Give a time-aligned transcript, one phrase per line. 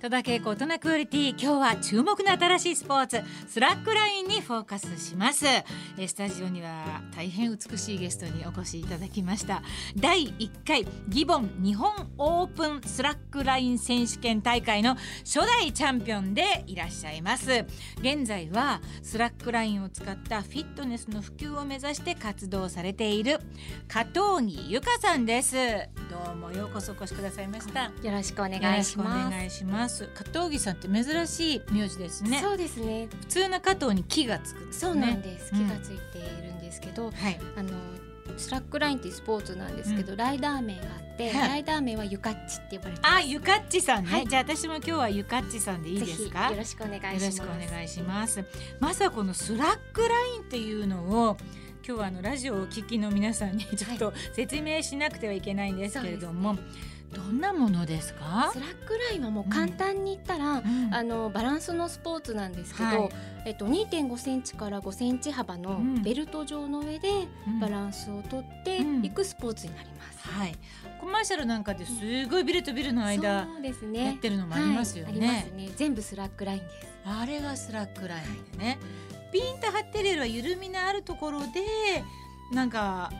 [0.00, 5.44] 戸田恵子大人クオリティ今日は注目の新しいスポーツスラックラインにフォーカスします。
[5.44, 5.64] え
[6.06, 9.60] スタジオには大変美しいゲストにお越しいただきました。
[9.96, 17.66] 第1回ギボン日本オープンスラックライン選手権大会の初代チャンピオンでいらっしゃいます。
[17.98, 23.40] 現在はスラックラインを使ったフィットネスの普及を目指して活動されている
[23.88, 25.56] 加藤木由香さんです。
[26.08, 27.86] どうもようこそお越しくださいました。
[27.86, 29.32] よろしくお願いしま
[29.86, 29.87] す。
[29.88, 30.08] ます。
[30.14, 32.40] 加藤木さんって珍しい名字ですね。
[32.42, 33.08] そうですね。
[33.20, 35.50] 普通の加藤に木がつくんですそうねなんです。
[35.52, 35.66] うん。
[35.66, 37.40] 気がついているんですけど、はい。
[37.56, 37.70] あの
[38.36, 41.48] スラックラインっていうスポーツなんですけど、ライダー名があって、はい。
[41.48, 43.00] ライダー名はユカッチって呼ばれて。
[43.02, 44.26] あゆかっちさんね、はい。
[44.26, 46.50] じゃあ私も今日はゆかっちさんでいいですか？
[46.50, 47.22] よろしくお願いします。
[47.24, 48.44] よろしくお願いします。
[48.80, 51.36] まずはこのスラックラインっていうのを
[51.86, 56.58] 今日はあのラジオをお聞きの皆さんにちょっと説明しなくてはいけないんですけれども、
[57.14, 58.50] どんなものですか？
[58.52, 60.94] スラックラインはもう簡単に言ったら、うん。
[60.94, 63.10] あのバランスのスポーツなんですけど、はい。
[63.46, 66.02] えっと2.5センチから5センチ幅のうん。
[66.02, 67.08] ベルト状の上で
[67.46, 67.60] うん。
[67.60, 69.04] バランスをとってうん。
[69.04, 70.28] いくスポーツになります。
[70.28, 70.54] はい。
[71.00, 74.04] コマーシャルなんかですごいビルとビルの間、そうですね。
[74.04, 75.26] やってるのもありますよね。
[75.26, 75.70] はい、ありますね。
[75.76, 76.88] 全部スラックラインです。
[77.04, 78.78] あれがスラックラインでね、
[79.32, 81.46] ピンと張ってるよりは緩みのあるところで
[82.52, 83.18] なんか、ま、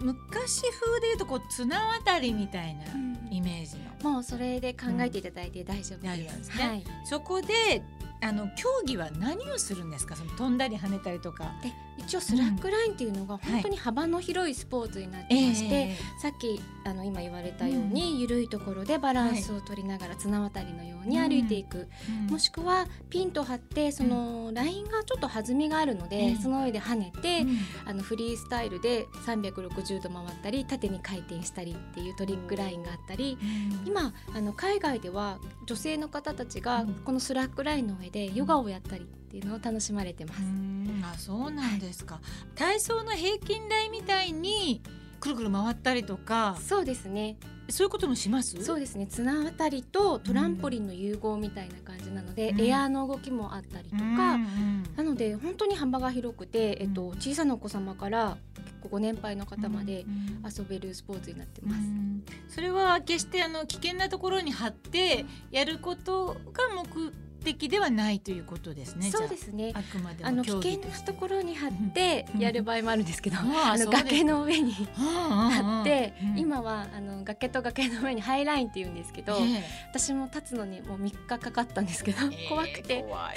[0.00, 2.84] 昔風でいうとこう綱渡りみたいな
[3.30, 6.16] イメージの、もうそれで考えていただいて大丈夫で。
[6.16, 6.84] ですすねはい。
[7.04, 7.82] そこで
[8.24, 10.16] あの競技は何をするんですか？
[10.16, 11.52] その飛んだり跳ねたりとか。
[11.62, 21.86] で一応スラックラインっていうのが本当に幅の広いスポーツになってまして、えさっきあの今言われたように、緩いところでバランスを取りながら綱渡りのように歩いていく、
[22.26, 22.32] うん。
[22.32, 26.38] もしくはピンと張ってそのラインがちょっと弾みがあるので、うん。
[26.38, 27.58] その上で跳ねて、うん。
[27.86, 33.38] あのフリースタイルで360度回ったり縦に回転したりっていうトリックラインがあったり、
[33.86, 36.94] 今あの海外では女性の方たちがうん。
[37.04, 40.42] このスラックラインの上でヨガをやったりっていうのを楽しまれてます。
[40.42, 41.02] うん。
[41.04, 42.20] あそうなんですか、
[42.54, 44.82] 体操の平均台みたいに
[45.20, 47.36] くるくる回ったりとかそうですね。
[47.70, 48.62] そういうこともします？
[48.62, 49.06] そうですね。
[49.06, 52.60] 綱渡りとトランポリンの融合みたいな感じなので、うん。
[52.60, 61.78] エアーの動きもあったりとか、うんうんなので本当に幅が広くて、えっと小さなお子様から結構ご年配の方までうん遊べるスポーツになってます。
[61.78, 62.22] うん。
[62.48, 67.12] それは決してあの危険なところに貼ってやることが目
[67.44, 69.10] 的ではないということですね。
[69.10, 69.72] そうですね。
[69.74, 69.78] あ。
[69.78, 76.38] あくまでもあの危険なところに貼ってやる場合もあるんですけど、ああのあそうです崖の上に貼貼って、うん。
[76.38, 83.02] 今はあの崖と崖の上にハイラインって言うんですけど、え私も立つのにもう3日かかったんですけど、え 怖くて。
[83.02, 83.36] 怖い。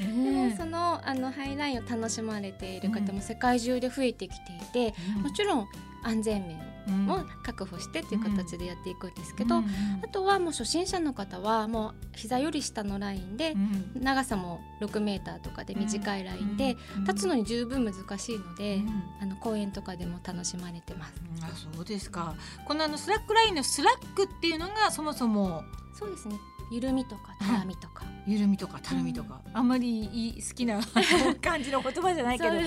[0.00, 5.68] でもそのあのハイラインを楽しまれている方も世界中で増えてきていて、もちろん
[6.02, 9.64] 安全面うんも確保してっていう形でやっていくんですけど、うん。
[9.64, 9.70] うん
[10.02, 14.02] あとはもう初心者の方はもう膝より下のラインでうん。
[14.02, 17.04] 長さも6メーターとかで短いラインでうん。
[17.04, 19.02] 立つのに十分難しいので、うん。
[19.22, 21.14] あの公園とかでも楽しまれてます。
[21.36, 21.44] うん。
[21.44, 22.34] あそうですか。
[22.66, 25.62] このあのスラックラインのスラックっていうのがそもそも
[25.98, 26.36] そうですね。
[26.70, 30.80] 緩みとかたるみとか、緩みとかたるみとか、あんまりいい好きな
[31.40, 32.54] 感じの言葉じゃないけど。
[32.54, 32.62] なん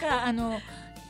[0.00, 0.60] かあの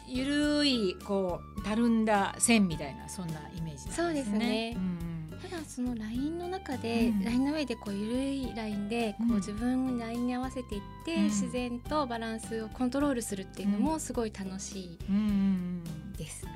[0.06, 3.92] ゆるいこうたるんだ線みたいなそんなイメージね。
[3.92, 4.74] そうですね。
[4.76, 7.22] うんただそのラインの中で、うん。
[7.22, 11.24] ラインの上でこう緩いラインでこう自分ラインに合わせていって、うん。
[11.24, 14.98] 自然とバランスをコントロールするっていうのもすごい楽しい
[16.16, 16.46] です。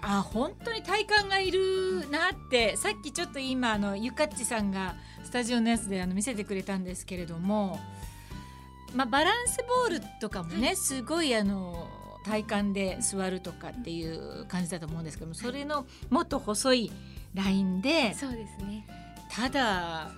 [0.00, 7.78] あ本当に体幹がいるなってさっきちょっと今あのゆかっちさんがスタジオのやつであの見せてくれたんですけれども、
[8.94, 11.88] まあ、バランスボールとかもね、すごいあの
[12.24, 16.92] 体幹で座るとかっていう感じだと思うんですけどもそれのもっと細い
[17.34, 18.86] ラインでそうですね。
[19.30, 20.10] ただ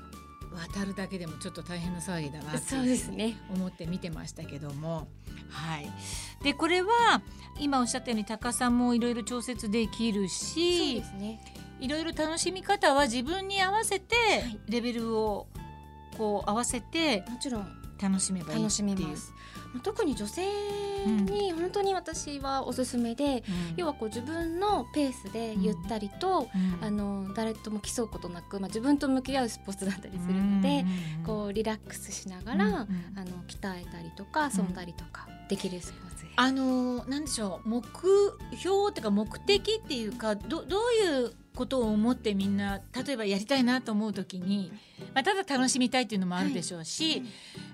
[0.53, 3.37] 渡るだけでもちょっと大変な騒ぎだなそうですね。
[3.55, 5.09] 思って見てましたけども、
[5.49, 5.91] はい、
[6.43, 7.23] でこれは
[7.59, 11.03] 今おっしゃったように高さもいろいろ調節できるし。
[11.81, 14.15] いろいろ楽しみ方は自分に合わせて
[14.69, 15.49] いレベルを
[16.19, 17.69] こう合わせてもちろん
[18.01, 19.17] 楽しめばいい楽っていう。
[19.83, 20.43] 特に女性
[21.07, 23.77] に本当に私はおすすめで、うん。
[23.77, 26.85] 要はこう自分のペースでゆったりと、うん。
[26.85, 30.81] あの誰とも競うことなく、まあ、自分と向き合うスポーツだったりするので、
[31.19, 32.87] うんこうリラックスしながら、あの
[33.47, 34.71] 鍛えたりとか遊ん。
[34.73, 36.27] だりとかできるスポーツ。
[36.37, 37.85] あのなんでしょう目
[38.57, 44.73] 標っていうか目的っていうかどどういうことを思ってみんな例えばやりたいなと思う時に、
[45.15, 47.23] まあ、ただ楽しみたいっていうのもあるでしょうし、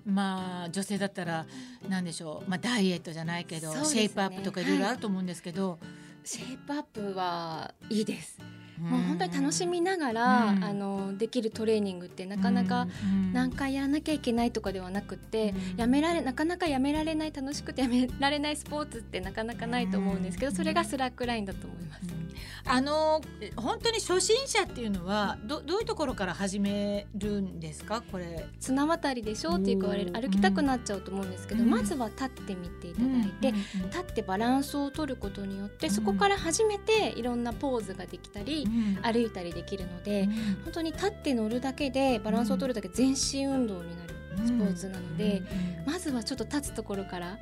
[0.05, 1.47] まあ女性だったら
[1.89, 3.85] 何でしょう、まあ、ダイエットじゃないけど、ね。
[3.85, 5.79] シェイプアップとかいろいろあると思うんですけど、
[6.25, 8.39] シェイプアップはいいです。
[8.81, 8.91] うん。
[8.91, 10.65] もう本当に楽しみながら、うん。
[10.65, 13.33] あのできるトレーニングってなかなかうん。
[13.33, 15.81] 何回やらなきゃいけないとかではなくって、うん。
[15.81, 20.57] やめられなかなかやめられない楽しくてやめられないスポーツってなかなかないと思うんですけど、うん。
[20.57, 22.03] それがスラックラインだと思います。
[22.69, 23.21] あの
[23.55, 28.03] 本当に初心者っていうのはどどういうところから始めるんですか？
[28.11, 28.45] これ。
[28.59, 30.21] 綱渡りでしょって言われるうん。
[30.21, 31.71] 歩きたくなっちゃうと思うんですけど、うん。
[31.71, 33.53] まずは立ってみていただいて、
[33.87, 35.93] 立ってバランスを取ることによって、うん。
[35.93, 40.31] そこから初めていろんなポーズができたり、うん歩いたりできるので、うん。
[40.65, 44.15] 本当に立って乗るだけでバランスを取るだけで全身運動になる
[44.45, 45.43] スポーツなので、
[45.87, 47.39] まずはちょっと立つところから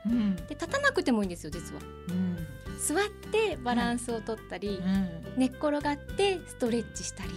[0.48, 1.80] で立たなくてもいいんですよ実は。
[2.08, 2.36] うん。
[2.78, 5.08] 座ってバランスを取ったり、うん。
[5.36, 7.30] 寝っ転がってストレッチしたり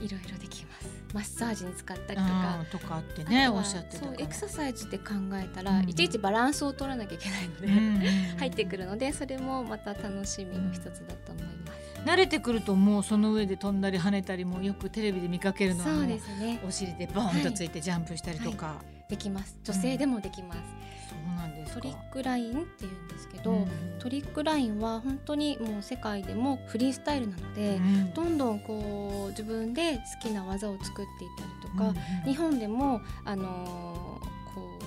[0.00, 0.88] へいろいろできます。
[1.14, 2.58] マッサージに使ったーりとか。
[2.60, 5.88] うんとかってねおっしゃってたそうエクササイズって考えたら、うん。
[5.88, 8.38] いちいちバランスを取らなきゃいけないので、うん。
[8.38, 11.81] 入ってくるのでそれもまた楽しみの一つだと思います。
[12.04, 16.60] 慣れてくるともうその上で飛んだり跳ねたりもよくテレビで見かけるのはそうですね。
[16.66, 17.68] お尻でボーンとつい。
[17.70, 18.76] てジャンプしたりとか、
[19.08, 19.56] できます。
[19.64, 20.60] 女性でもできます、
[21.08, 21.80] そうなんですか。
[21.80, 23.68] トリックラインっていうんですけど、うん。
[23.98, 28.12] トリックラインは本当にもう世界でもフリースタイルなので、うん。
[28.14, 32.32] どんどんこう自分で好きな技を作っていったりとか、うん。
[32.32, 34.82] 日本でもあのーこう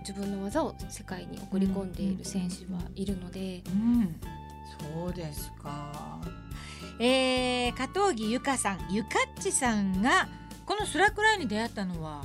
[0.00, 4.16] 自分の技を世界に送り込んでいる選手はいるので、うん、
[4.80, 6.18] そうですか。
[6.98, 10.28] えー、加藤木ゆかさん、ゆかっちさんが
[10.66, 12.24] このスラックラインに出会ったのは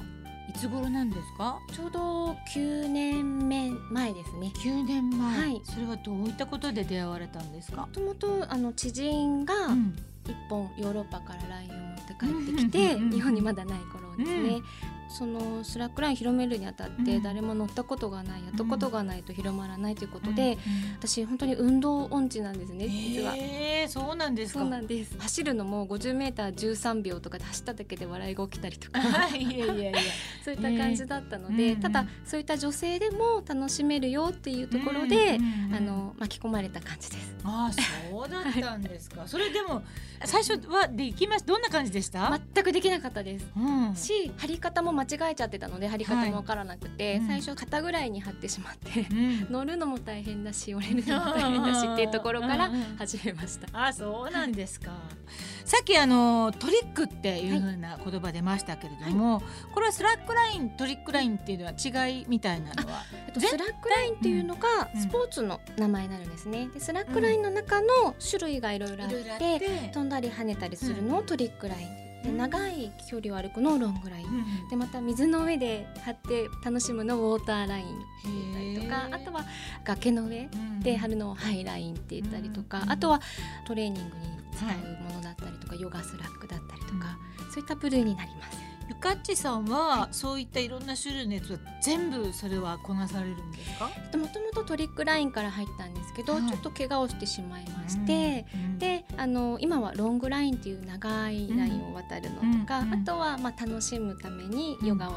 [0.50, 1.60] いつ頃なんですか？
[1.74, 4.52] ちょうど9年目前ですね。
[4.56, 5.40] 9年前。
[5.40, 7.84] はいそれはどういったことで出会われたんですか？
[7.84, 7.88] も？
[7.88, 14.64] ともとあの知人がうん一本ヨーロッパからラインを持って帰ってきて、日本にまだない頃ですね、うん
[15.08, 20.58] そのスラックライン広めるにあたってうん誰も乗ったことがないやったことがないと広まらないということうんで、
[21.00, 23.34] 私本当に運動音痴なんですね実は。
[23.36, 24.60] えー、そうなんですか。
[24.60, 29.00] そうなんです走るのも 50m13 秒とかで走っただけで笑いが起きたりとか
[29.30, 29.92] いやいやいや。
[30.44, 35.38] そういった感じだったので、うんただそういった女性でも楽しめるよっていうところで、
[35.76, 37.36] あの巻き込まれた感じです。
[37.44, 39.28] ああそうだったんですか。
[39.28, 39.84] それでも
[40.24, 41.46] 最初はできます。
[41.46, 42.40] どんな感じでした？
[42.54, 43.48] 全くできなかったです。
[43.56, 43.60] う
[43.92, 43.96] ん。
[43.96, 47.28] し貼り方も間違えちゃってたので貼り方もわからなくて、うん。
[47.28, 49.52] 最初肩ぐらいに貼ってしまってうん。
[49.52, 53.68] 乗るのも大変だし降りるのも大変だしっていうところからうんうん始めました。
[53.88, 54.92] あそうなんですか。
[55.66, 59.42] さっきあのトリックっていう風な言葉出ましたけれども、
[59.74, 65.02] これはスラックライントリックラインっていうのは違いみたいなのは、えっとぜスラックラインっていうのがうん。
[65.02, 66.68] スポーツの名前になるんですね。
[66.74, 72.38] でスラックラインの中の種類がいろいろあってて飛んだり跳ねたりするのをトリックラインでうん。
[72.38, 74.26] 長い距離を歩くのをロングライン。
[74.26, 79.46] うんでまた水の上で張って楽しむのをウォーターラインって言ったりとかあとは
[79.84, 83.22] 崖の上うんで貼るのをハイラインって言ったりとか、うんあとは
[83.68, 87.18] トレーニングに使うものだったりとか、ヨガスラックだったりとか、
[87.52, 88.65] そういった部類になります。
[88.88, 93.86] ゆかっちさんはそういったいろんな種類のやつは全部それはこなされるんですか？
[94.18, 105.14] もともとトリックラインから入ったんですけど、はいちょっと怪我をしてしまいまして、うん、であの今はロングラインっていう長いラインを渡るのとか、うんうんあとはまあ楽しむためにヨガを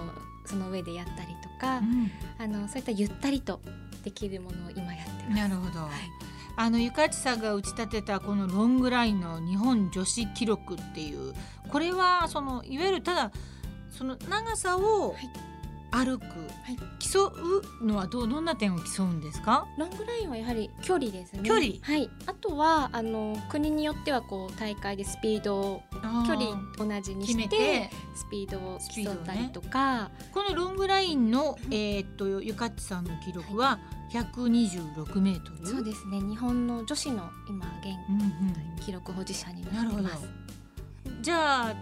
[0.47, 3.61] その上でやったりとか、うんあのそういったゆったりと
[4.03, 5.43] できるものを今やってます。
[5.43, 5.89] なるほど。
[6.61, 11.33] あのゆかっちさんが打ち立てたこのロングラインの日本女子記録っていう
[11.69, 13.31] これはそのいわゆるただ
[13.91, 15.31] その長さをはい
[15.91, 16.27] 歩く、い
[16.99, 17.33] 競
[17.81, 19.67] うのはどうどんな点を競うんですか？
[19.79, 21.41] ロングラインはやはり距離ですね。
[21.45, 21.67] 距離？
[21.81, 22.11] はい。
[22.27, 25.83] あとはあの国によってはこう大会でスピードを
[26.27, 33.79] 距離同じにしててスピードを競ったりとか、このロングラインの、えーっとゆかっちさんの記録は
[34.13, 35.67] 126メートル？
[35.67, 36.21] そうですね。
[36.21, 40.58] 日本の女子の今現うんうん記録保持者になるほどなってます。。
[41.21, 41.75] じゃあ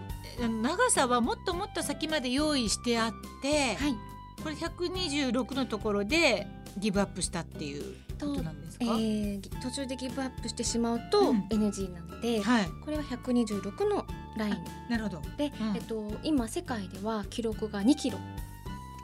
[0.63, 3.13] 長さはもっともっと先まで用意してあっ
[3.43, 3.95] て、はい。
[4.43, 8.85] これ126のところでギブアップしたっていうことなんですか？
[8.85, 12.67] えー、ぎ途中でギブアップしてしまうとうん NG なので、はい。
[12.85, 14.57] これは126のライン
[14.91, 15.23] なるほど。
[15.39, 18.19] で、うんえっと今世界では記録が2キロ。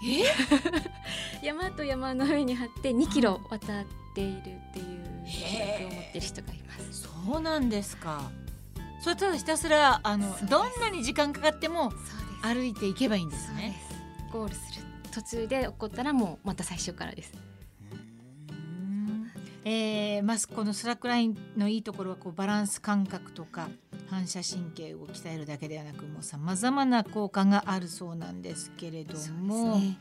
[0.05, 0.25] え？
[1.47, 3.85] 山と山の上に張って2キロ渡っ
[4.15, 5.43] ているっていう記
[5.81, 7.09] 録を持ってる人がいます。
[7.25, 8.31] そうなんですか。
[9.03, 11.93] それただひたすらあのどんなに時間かかっても。
[12.43, 13.81] 歩いていけばいいんですね。
[13.89, 14.33] す。
[14.33, 14.83] ゴールする
[15.13, 17.33] 途中で落っこったらもうまた最初からです。
[18.51, 19.31] うん
[19.65, 23.69] えー、まずこのスラックラインのいいところはこうバランス感覚とか
[24.11, 29.97] 反射神経を鍛えるだけではなくもうさまざまな効果があるそうなんですけれども、ね、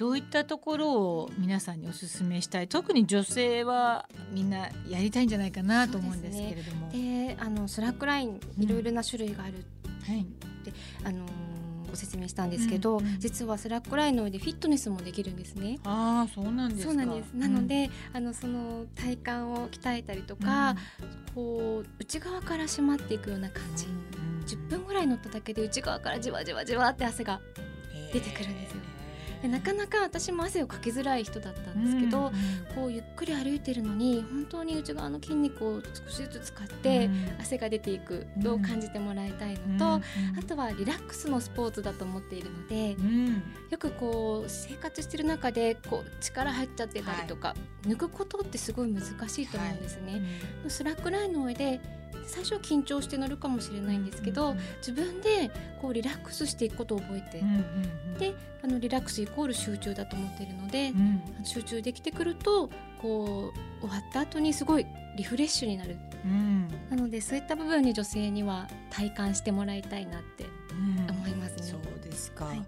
[0.00, 2.68] どういったところを皆さんにお勧めしたい？
[2.68, 6.88] 特に女性はみんなやりたいんじゃないかなと思うんですけれども。
[6.90, 9.62] で、ね、あのスラックラインいろいろな種類がある、
[10.08, 10.24] うん、はい、
[10.64, 10.72] で
[11.04, 11.26] あの
[11.90, 15.78] ご説明したんですけど、うんうん、実はスラックラインの上でフィットネスもできるんですね。
[15.84, 17.34] ああ、そうなんですそうなんです。
[17.34, 19.30] なので、うん、あのその体幹
[19.60, 23.84] を鍛えたりとか、うん、こう内側から締まっていくような感じ。
[23.84, 27.38] うん、10分ぐらい乗っただけで内側からじわじわじわって汗が
[28.14, 28.80] 出てくるんですよ。
[29.42, 32.74] でなかなか私も汗をかきづらい人だったんですけど、うん。
[32.74, 40.38] こうゆっくり歩いてるのに本当に内側の筋肉を少しずつ使って汗が出ていくのを感じてもらいたいのと、うん。
[40.38, 47.54] あとはリラックスのスポーツだと思っているので、うん、よくこう生活してる中でこう力入っちゃってたりとか、は
[47.86, 50.12] い、抜くことってすごい難しいと思うんですね。
[50.12, 50.20] はい、
[50.70, 51.80] スラックラインの上で
[52.26, 55.50] 最初は緊張して乗るかもしれないんですけど、自分で
[55.80, 57.42] こうリラックスしていくことを覚えて、
[58.18, 60.92] であのリラックスイコール集中だと思っているので、
[61.44, 64.86] 集中できてくるとこう終わった後にすごい
[65.16, 65.96] リフレッシュになる、
[66.90, 70.46] なのでそういった部分に女性には体感してもらいたいなって
[71.10, 71.62] 思いますね。
[71.62, 72.64] そうですか、はい、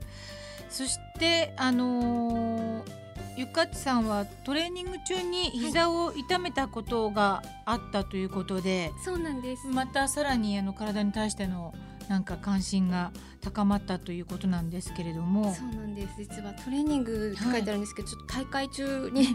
[0.69, 3.02] そしてあのー
[3.37, 11.73] ゆかちさんはトレーニング中に膝を痛めたことがあったということで、はい、そうなんですまたさらにあの体に対しての
[12.13, 15.55] なんか関心が高まったということなんですけれども。
[15.55, 16.17] そうなんです。
[16.19, 19.29] 実はトレーニングって書いてあるんですけど、はい、ちょっと大会中に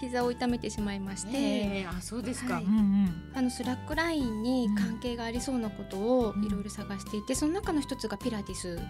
[0.00, 2.64] 膝を痛めてしまいまして、えー、あそうですか、はい。
[2.64, 8.82] うんうん、あのスラックラインに関係がありそうなことをいろいろ探していて、うん、その中の一つがピラティスで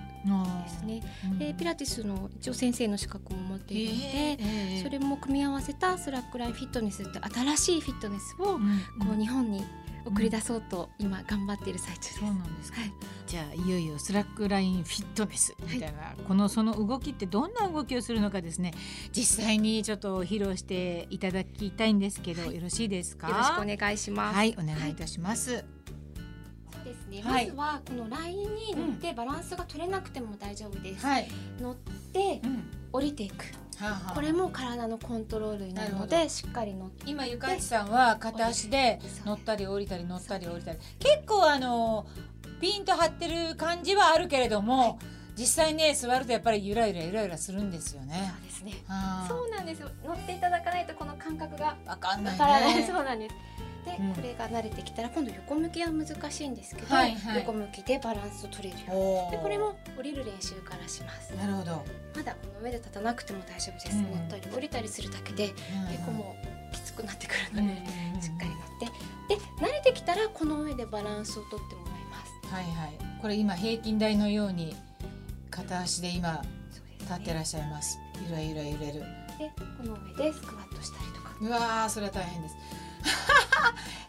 [0.68, 8.60] すね、うん、でピラティスの一応先生の資格も持っているので、えー、それも組み合わせたスラックラインフィットネスって新しいフィットネスをこ
[9.12, 9.64] う日本に
[10.04, 12.18] 送り出そうと今頑張っている最中です。
[12.18, 12.92] そうなんですか、はい、
[13.26, 15.54] じゃあいよいよスラックラインフィットネス。
[15.60, 18.72] みたいな、はい、このその動きってどんな動きをするのかですね。
[19.12, 23.28] 実際にちょっと披露していただきたいんですけど、はい、よろしいですか？
[23.28, 24.36] よろしくお願いします。
[24.36, 25.64] はいお願いいたします、
[26.84, 31.06] ですね、まずはこのラインに乗ってバランスが取れなくても大丈夫です、
[31.60, 32.42] 乗って、
[32.92, 33.44] 降りていく
[34.14, 42.06] これも体のコントロールになるのでしっかり乗って今ゆかちさんは片足で乗ったり降りたり乗ったり降りたり結構あの
[42.60, 44.96] ピンと張ってる感じはあるけれども、はい、
[45.36, 48.32] 実際ね座るとやっぱりゆらゆらゆらゆらするんですよね。
[48.36, 48.72] そうですね。
[49.28, 49.90] そうなんですよ。
[50.04, 53.34] 乗っていただかないとこの感覚がわかんない、ね、そうなんです。
[53.84, 59.30] で、うん、これが慣れてきたら今度横向きは難しいんですけど、はいはい、横向きでバランスを取れるように。
[59.32, 61.34] でこれも降りる練習からします。
[61.34, 61.84] なるほど。
[62.14, 66.36] まだこの上で立たなくても大丈夫です、うん、乗ったり降りたりするだけで、結構も
[66.70, 67.74] うきつくなってくるので、
[68.22, 69.36] しっかり乗って。
[69.36, 72.54] で慣れてきたらこの上でバランスをとってもらいます。
[72.54, 73.20] はいはい。
[73.20, 74.76] これ今平均台のように
[75.50, 76.42] 片足で今
[77.00, 79.04] 立ってらっしゃいます、ね、ゆらゆら揺れる。
[79.38, 81.32] でこの上でスクワットしたりとか。
[81.40, 82.54] うわそれは大変です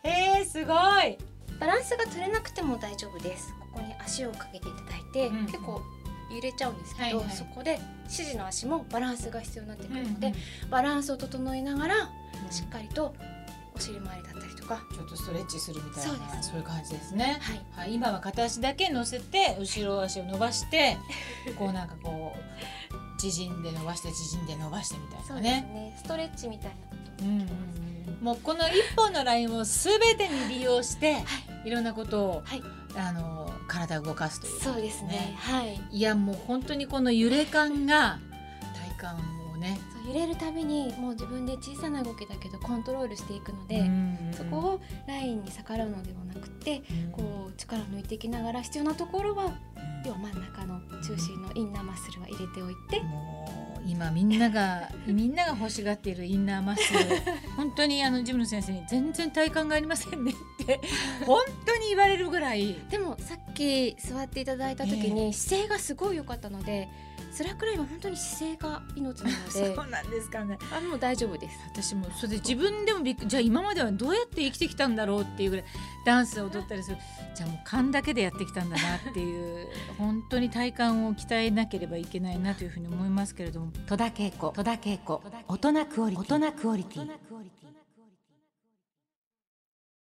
[0.04, 1.18] えー、すごい。
[1.60, 3.54] バランスが取れなくても大丈夫です。
[3.60, 5.82] ここに足をかけていただいて、うん、結構
[6.30, 11.96] 揺れちゃうんですけど、はいはい、そこで指示の足もバランスが必要になってくるので、うんうん、バランスを整えながら、
[12.52, 13.16] しっかりと
[13.74, 14.82] お尻周りだったりとか。
[14.94, 20.98] ちょっとストレッチするみたいなそういう感じですね、はい、はい、今は片足だけ乗せて後ろ足を伸ばして
[21.58, 27.93] こうなんかこう縮んで伸ばして縮んで伸ばしてみたいなね、ね、ストレッチみたいなこと、うんうん
[28.24, 31.20] もうこの一本のラインをすべてに利用して、は
[31.66, 32.64] い、いろんなことを、はい、
[32.96, 35.36] あの体を動かすという、ね、そうですね。
[35.38, 35.80] はい。
[35.92, 38.20] いやもう本当にこの揺れ感が
[38.98, 39.18] 体感
[39.54, 39.78] をね。
[40.08, 43.90] 揺れるたびにもう自分で小さな動きだけどコントロールしていくので、
[44.32, 49.54] そこをラインに逆らうのではなくて、こう力を抜いていきながら必要なところは、
[50.06, 53.02] 要は真ん中の中心のインナーマッスルは入れておいて。
[53.86, 57.00] 今みんながみんなが欲しがっているインナーマッスル。
[57.56, 60.80] 本当にあのジムの先生に全然体幹がありませんねって
[61.26, 62.76] 本当に言われるぐらい。
[62.90, 69.52] でもさっき座っていただいた時に姿勢がすごい良かったので、スラックラインは本当に姿勢が命なので。
[69.76, 70.58] そうなんですかね。
[70.72, 71.58] あもう大丈夫です。
[71.72, 75.66] 私もそれで自分でもびっくじゃあ今まではどうやって生きてきたんだろうっていうぐらい
[76.06, 76.98] ダンスを踊ったりする。
[77.36, 79.68] じゃあもう勘だけでやってきたんだなっていう。
[79.98, 83.72] 本当に体幹を鍛えなければいけないなというふうに思いますけれども。
[83.88, 84.50] 戸田恵子。
[84.50, 85.22] 戸田恵子。
[85.48, 86.36] 大人クオリティ。
[86.36, 87.63] 大人クオリティ